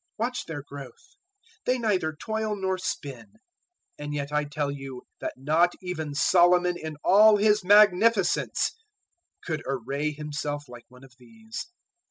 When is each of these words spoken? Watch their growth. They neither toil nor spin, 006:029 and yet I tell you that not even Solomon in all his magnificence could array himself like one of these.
Watch 0.17 0.45
their 0.47 0.63
growth. 0.63 1.13
They 1.65 1.77
neither 1.77 2.13
toil 2.19 2.55
nor 2.55 2.79
spin, 2.79 3.33
006:029 3.99 3.99
and 3.99 4.13
yet 4.15 4.31
I 4.31 4.45
tell 4.45 4.71
you 4.71 5.03
that 5.19 5.35
not 5.37 5.73
even 5.79 6.15
Solomon 6.15 6.75
in 6.75 6.97
all 7.03 7.37
his 7.37 7.63
magnificence 7.63 8.81
could 9.43 9.61
array 9.67 10.09
himself 10.11 10.67
like 10.67 10.85
one 10.89 11.03
of 11.03 11.13
these. 11.19 11.67